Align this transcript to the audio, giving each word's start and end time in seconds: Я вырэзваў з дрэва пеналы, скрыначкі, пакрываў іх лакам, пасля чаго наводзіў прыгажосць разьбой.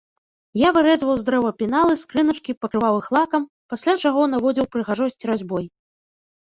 Я 0.59 0.69
вырэзваў 0.77 1.19
з 1.19 1.23
дрэва 1.27 1.51
пеналы, 1.59 1.99
скрыначкі, 2.03 2.57
пакрываў 2.63 2.99
іх 3.03 3.07
лакам, 3.19 3.47
пасля 3.77 3.93
чаго 4.07 4.21
наводзіў 4.35 4.65
прыгажосць 4.75 5.25
разьбой. 5.35 5.65